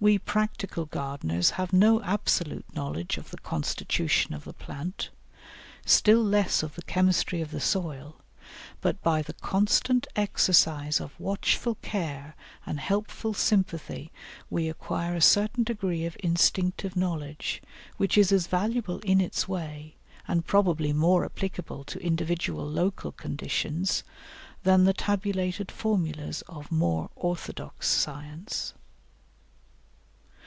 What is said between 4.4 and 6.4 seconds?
the plant, still